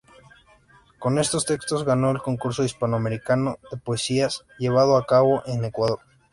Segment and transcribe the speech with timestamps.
[0.97, 5.99] Con estos textos, ganó el Concurso Hispanoamericano de Poesías, llevado a cabo en Ecuador.